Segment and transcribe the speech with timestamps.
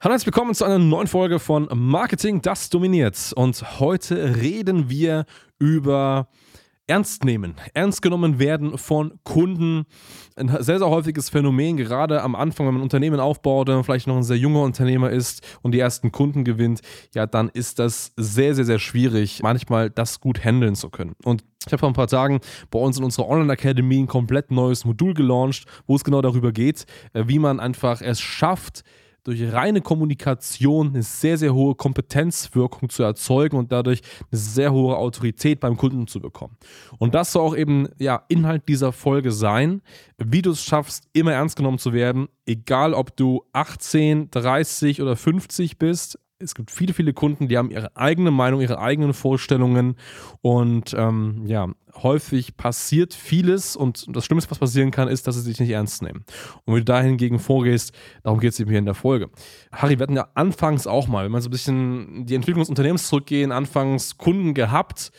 [0.00, 3.32] Hallo und willkommen zu einer neuen Folge von Marketing, das dominiert.
[3.34, 5.24] Und heute reden wir
[5.58, 6.28] über
[6.86, 9.86] Ernst nehmen, ernst genommen werden von Kunden.
[10.36, 13.82] Ein sehr, sehr häufiges Phänomen, gerade am Anfang, wenn man ein Unternehmen aufbaut, wenn man
[13.82, 16.80] vielleicht noch ein sehr junger Unternehmer ist und die ersten Kunden gewinnt,
[17.12, 21.16] ja, dann ist das sehr, sehr, sehr schwierig, manchmal das gut handeln zu können.
[21.24, 22.38] Und ich habe vor ein paar Tagen
[22.70, 26.86] bei uns in unserer Online-Akademie ein komplett neues Modul gelauncht, wo es genau darüber geht,
[27.14, 28.84] äh, wie man einfach es schafft,
[29.28, 34.96] durch reine Kommunikation eine sehr, sehr hohe Kompetenzwirkung zu erzeugen und dadurch eine sehr hohe
[34.96, 36.56] Autorität beim Kunden zu bekommen.
[36.98, 39.82] Und das soll auch eben ja, Inhalt dieser Folge sein,
[40.16, 45.14] wie du es schaffst, immer ernst genommen zu werden, egal ob du 18, 30 oder
[45.14, 49.96] 50 bist es gibt viele, viele Kunden, die haben ihre eigene Meinung, ihre eigenen Vorstellungen
[50.40, 51.68] und ähm, ja,
[52.02, 56.02] häufig passiert vieles und das Schlimmste, was passieren kann, ist, dass sie sich nicht ernst
[56.02, 56.24] nehmen.
[56.64, 59.30] Und wenn du da hingegen vorgehst, darum geht es eben hier in der Folge.
[59.72, 62.68] Harry, wir hatten ja anfangs auch mal, wenn man so ein bisschen die Entwicklung des
[62.68, 65.10] Unternehmens zurückgehen, anfangs Kunden gehabt,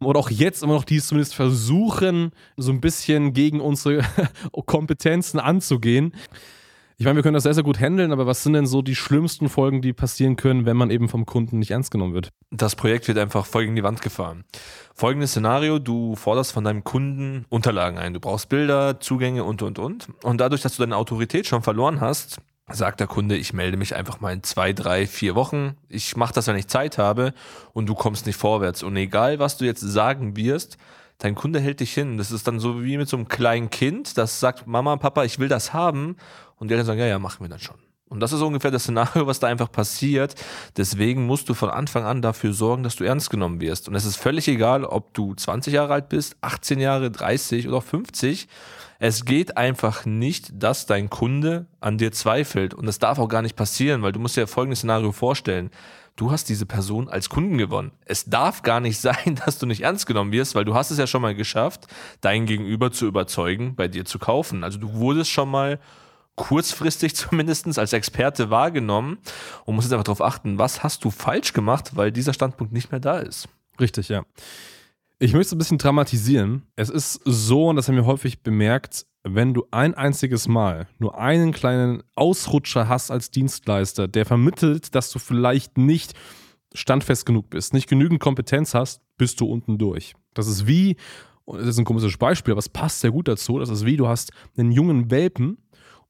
[0.00, 4.02] oder auch jetzt immer noch die zumindest versuchen, so ein bisschen gegen unsere
[4.66, 6.12] Kompetenzen anzugehen.
[7.02, 8.94] Ich meine, wir können das sehr, sehr gut handeln, aber was sind denn so die
[8.94, 12.28] schlimmsten Folgen, die passieren können, wenn man eben vom Kunden nicht ernst genommen wird?
[12.52, 14.44] Das Projekt wird einfach voll gegen die Wand gefahren.
[14.94, 18.14] Folgendes Szenario, du forderst von deinem Kunden Unterlagen ein.
[18.14, 20.06] Du brauchst Bilder, Zugänge und, und, und.
[20.22, 22.38] Und dadurch, dass du deine Autorität schon verloren hast,
[22.70, 25.74] sagt der Kunde, ich melde mich einfach mal in zwei, drei, vier Wochen.
[25.88, 27.34] Ich mache das, wenn ich Zeit habe
[27.72, 28.84] und du kommst nicht vorwärts.
[28.84, 30.78] Und egal, was du jetzt sagen wirst,
[31.22, 32.18] dein Kunde hält dich hin.
[32.18, 35.38] Das ist dann so wie mit so einem kleinen Kind, das sagt, Mama, Papa, ich
[35.38, 36.16] will das haben.
[36.56, 37.76] Und die Eltern sagen, ja, ja, machen wir dann schon.
[38.08, 40.34] Und das ist ungefähr das Szenario, was da einfach passiert.
[40.76, 43.88] Deswegen musst du von Anfang an dafür sorgen, dass du ernst genommen wirst.
[43.88, 47.80] Und es ist völlig egal, ob du 20 Jahre alt bist, 18 Jahre, 30 oder
[47.80, 48.48] 50.
[49.04, 52.72] Es geht einfach nicht, dass dein Kunde an dir zweifelt.
[52.72, 55.72] Und das darf auch gar nicht passieren, weil du musst dir folgendes Szenario vorstellen.
[56.14, 57.90] Du hast diese Person als Kunden gewonnen.
[58.04, 60.98] Es darf gar nicht sein, dass du nicht ernst genommen wirst, weil du hast es
[60.98, 61.88] ja schon mal geschafft,
[62.20, 64.62] dein Gegenüber zu überzeugen, bei dir zu kaufen.
[64.62, 65.80] Also du wurdest schon mal
[66.36, 69.18] kurzfristig zumindest als Experte wahrgenommen
[69.64, 72.92] und musst jetzt einfach darauf achten, was hast du falsch gemacht, weil dieser Standpunkt nicht
[72.92, 73.48] mehr da ist.
[73.80, 74.22] Richtig, ja.
[75.22, 76.62] Ich möchte es ein bisschen dramatisieren.
[76.74, 81.16] Es ist so, und das haben wir häufig bemerkt, wenn du ein einziges Mal nur
[81.16, 86.14] einen kleinen Ausrutscher hast als Dienstleister, der vermittelt, dass du vielleicht nicht
[86.74, 90.14] standfest genug bist, nicht genügend Kompetenz hast, bist du unten durch.
[90.34, 90.96] Das ist wie,
[91.44, 93.96] und das ist ein komisches Beispiel, aber es passt sehr gut dazu, das ist wie,
[93.96, 95.58] du hast einen jungen Welpen,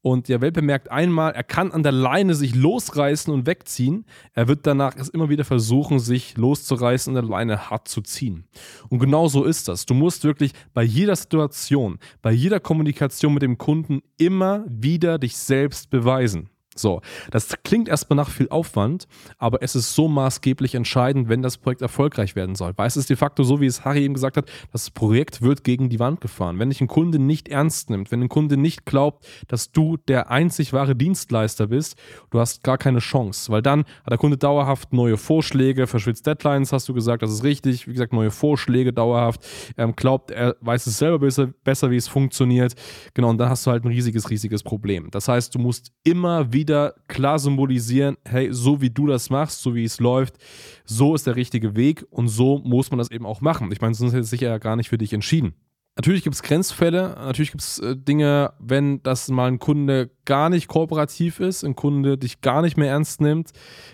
[0.03, 4.05] und der Welpe merkt einmal, er kann an der Leine sich losreißen und wegziehen.
[4.35, 8.45] Er wird danach es immer wieder versuchen, sich loszureißen und der Leine hart zu ziehen.
[8.89, 9.87] Und genau so ist das.
[9.87, 15.37] Du musst wirklich bei jeder Situation, bei jeder Kommunikation mit dem Kunden immer wieder dich
[15.37, 16.51] selbst beweisen.
[16.75, 19.07] So, das klingt erstmal nach viel Aufwand,
[19.37, 22.73] aber es ist so maßgeblich entscheidend, wenn das Projekt erfolgreich werden soll.
[22.77, 25.65] Weil es ist de facto so, wie es Harry eben gesagt hat, das Projekt wird
[25.65, 26.59] gegen die Wand gefahren.
[26.59, 30.31] Wenn dich ein Kunde nicht ernst nimmt, wenn ein Kunde nicht glaubt, dass du der
[30.31, 31.97] einzig wahre Dienstleister bist,
[32.31, 33.53] du hast gar keine Chance.
[33.53, 37.45] Weil dann hat der Kunde dauerhaft neue Vorschläge, verschwitzt Deadlines, hast du gesagt, das ist
[37.45, 37.87] richtig.
[37.87, 39.45] Wie gesagt, neue Vorschläge dauerhaft.
[39.77, 42.75] Er glaubt, er weiß es selber besser, besser, wie es funktioniert.
[43.13, 45.11] Genau, und dann hast du halt ein riesiges, riesiges Problem.
[45.11, 49.63] Das heißt, du musst immer wieder wieder klar symbolisieren, hey, so wie du das machst,
[49.63, 50.37] so wie es läuft,
[50.85, 53.73] so ist der richtige Weg und so muss man das eben auch machen.
[53.73, 55.55] Ich meine, sonst hätte es sich ja gar nicht für dich entschieden.
[55.95, 60.49] Natürlich gibt es Grenzfälle, natürlich gibt es äh, Dinge, wenn das mal ein Kunde gar
[60.49, 63.51] nicht kooperativ ist, ein Kunde dich gar nicht mehr ernst nimmt.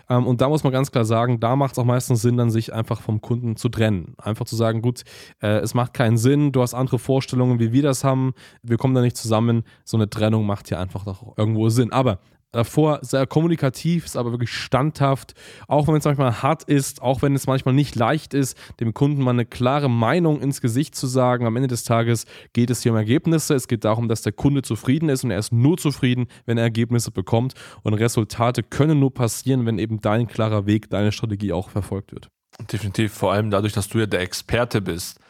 [0.09, 2.50] Ähm, und da muss man ganz klar sagen, da macht es auch meistens Sinn, dann
[2.50, 4.14] sich einfach vom Kunden zu trennen.
[4.17, 5.03] Einfach zu sagen, gut,
[5.43, 8.32] äh, es macht keinen Sinn, du hast andere Vorstellungen, wie wir das haben,
[8.62, 9.64] wir kommen da nicht zusammen.
[9.85, 11.91] So eine Trennung macht hier einfach doch irgendwo Sinn.
[11.91, 12.21] Aber
[12.53, 15.35] davor sehr kommunikativ, ist aber wirklich standhaft,
[15.67, 19.23] auch wenn es manchmal hart ist, auch wenn es manchmal nicht leicht ist, dem Kunden
[19.23, 21.47] mal eine klare Meinung ins Gesicht zu sagen.
[21.47, 23.55] Am Ende des Tages geht es hier um Ergebnisse.
[23.55, 26.65] Es geht darum, dass der Kunde zufrieden ist und er ist nur zufrieden, wenn er
[26.65, 27.55] Ergebnisse bekommt.
[27.83, 32.29] Und Resultate können nur passieren, wenn eben dein klarer Weg, deine Strategie auch verfolgt wird.
[32.73, 35.21] Definitiv, vor allem dadurch, dass du ja der Experte bist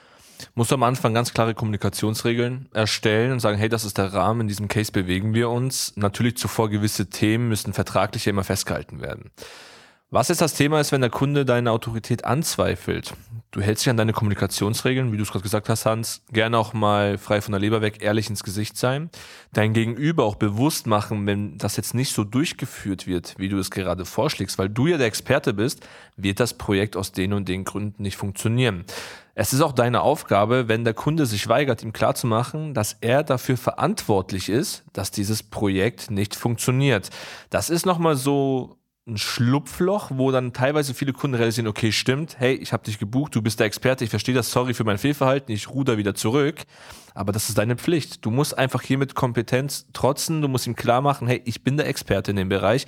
[0.55, 4.43] musst du am Anfang ganz klare Kommunikationsregeln erstellen und sagen, hey, das ist der Rahmen,
[4.43, 5.93] in diesem Case bewegen wir uns.
[5.97, 9.31] Natürlich zuvor gewisse Themen müssen vertraglich immer festgehalten werden.
[10.11, 13.13] Was jetzt das Thema ist, wenn der Kunde deine Autorität anzweifelt?
[13.51, 16.73] Du hältst dich an deine Kommunikationsregeln, wie du es gerade gesagt hast, Hans, gerne auch
[16.73, 19.11] mal frei von der Leber weg, ehrlich ins Gesicht sein.
[19.53, 23.71] Dein Gegenüber auch bewusst machen, wenn das jetzt nicht so durchgeführt wird, wie du es
[23.71, 27.65] gerade vorschlägst, weil du ja der Experte bist, wird das Projekt aus den und den
[27.65, 28.85] Gründen nicht funktionieren.
[29.35, 33.59] Es ist auch deine Aufgabe, wenn der Kunde sich weigert, ihm klarzumachen, dass er dafür
[33.59, 37.11] verantwortlich ist, dass dieses Projekt nicht funktioniert.
[37.51, 38.79] Das ist nochmal so
[39.09, 43.35] ein Schlupfloch, wo dann teilweise viele Kunden realisieren, okay, stimmt, hey, ich habe dich gebucht,
[43.35, 46.63] du bist der Experte, ich verstehe das, sorry für mein Fehlverhalten, ich ruder wieder zurück.
[47.15, 48.25] Aber das ist deine Pflicht.
[48.25, 51.77] Du musst einfach hier mit Kompetenz trotzen, du musst ihm klar machen, hey, ich bin
[51.77, 52.87] der Experte in dem Bereich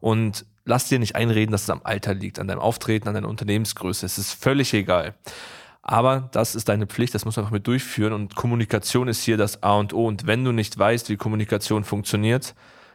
[0.00, 3.28] und lass dir nicht einreden, dass es am Alter liegt, an deinem Auftreten, an deiner
[3.28, 4.06] Unternehmensgröße.
[4.06, 5.14] Es ist völlig egal.
[5.82, 9.36] Aber das ist deine Pflicht, das musst du einfach mit durchführen und Kommunikation ist hier
[9.36, 10.06] das A und O.
[10.06, 12.54] Und wenn du nicht weißt, wie Kommunikation funktioniert,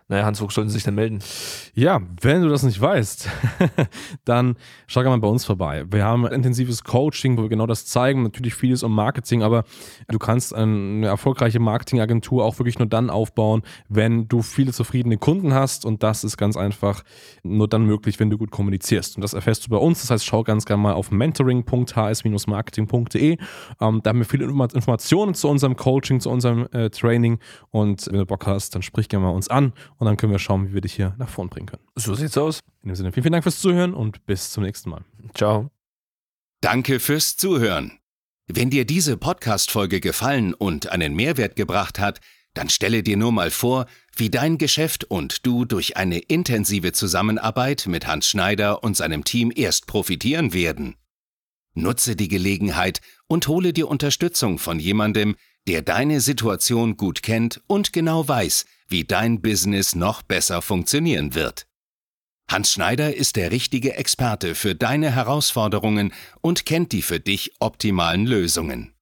[0.09, 1.19] naja, Hans, wo sollten Sie sich denn melden?
[1.74, 3.27] Ja, wenn du das nicht weißt,
[4.25, 4.56] dann
[4.88, 5.83] schau gerne mal bei uns vorbei.
[5.89, 8.24] Wir haben ein intensives Coaching, wo wir genau das zeigen.
[8.24, 9.65] Natürlich vieles um Marketing, aber
[10.07, 15.54] du kannst eine erfolgreiche Marketingagentur auch wirklich nur dann aufbauen, wenn du viele zufriedene Kunden
[15.54, 15.83] hast.
[15.83, 17.03] Und das ist ganz einfach
[17.44, 19.18] nur dann möglich, wenn du gut kommunizierst.
[19.18, 20.00] Und das erfährst du bei uns.
[20.00, 23.38] Das heißt, schau ganz gerne mal auf mentoring.hs-marketing.de.
[23.81, 27.39] Ähm, da haben wir viele Informationen zu unserem Coaching, zu unserem äh, Training.
[27.71, 30.40] Und wenn du Bock hast, dann sprich gerne mal uns an und dann können wir
[30.40, 31.84] schauen, wie wir dich hier nach vorn bringen können.
[31.96, 32.60] So sieht's aus.
[32.84, 35.04] In dem Sinne, vielen, vielen Dank fürs Zuhören und bis zum nächsten Mal.
[35.34, 35.72] Ciao.
[36.62, 38.00] Danke fürs Zuhören.
[38.48, 42.22] Wenn dir diese Podcast-Folge gefallen und einen Mehrwert gebracht hat,
[42.54, 43.86] dann stelle dir nur mal vor,
[44.16, 49.52] wie dein Geschäft und du durch eine intensive Zusammenarbeit mit Hans Schneider und seinem Team
[49.56, 50.96] erst profitieren werden.
[51.76, 55.36] Nutze die Gelegenheit und hole dir Unterstützung von jemandem,
[55.68, 61.68] der deine Situation gut kennt und genau weiß, wie dein Business noch besser funktionieren wird.
[62.50, 68.25] Hans Schneider ist der richtige Experte für deine Herausforderungen und kennt die für dich optimalen
[68.25, 68.94] Lösungen.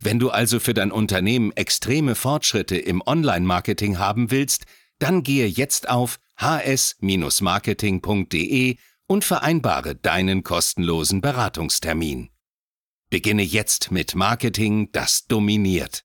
[0.00, 4.66] Wenn du also für dein Unternehmen extreme Fortschritte im Online-Marketing haben willst,
[4.98, 8.76] dann gehe jetzt auf hs-marketing.de
[9.06, 12.28] und vereinbare deinen kostenlosen Beratungstermin.
[13.10, 15.96] Beginne jetzt mit Marketing, das dominiert.